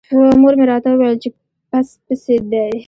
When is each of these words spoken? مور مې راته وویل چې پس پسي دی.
مور 0.41 0.53
مې 0.59 0.65
راته 0.71 0.89
وویل 0.91 1.17
چې 1.23 1.29
پس 1.69 1.87
پسي 2.05 2.35
دی. 2.51 2.67